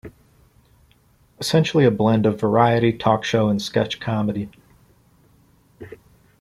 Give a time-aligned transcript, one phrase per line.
[1.39, 4.49] Essentially a blend of variety, talk show, and sketch comedy.